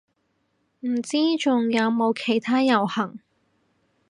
[0.79, 3.19] 唔知仲有冇其他遊行